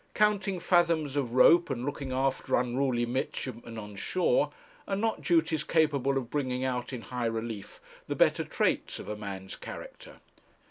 [0.15, 4.51] Counting fathoms of rope and looking after unruly midshipmen on shore
[4.87, 9.15] are not duties capable of bringing out in high relief the better traits of a
[9.15, 10.19] main's character.